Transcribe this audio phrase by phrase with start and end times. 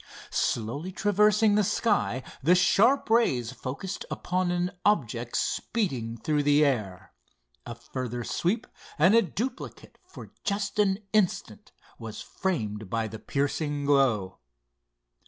[0.31, 7.13] Slowly traversing the sky, the sharp rays focused upon an object speeding through the air.
[7.67, 8.65] A further sweep,
[8.97, 14.39] and a duplicate for just an instant was framed by the piercing glow.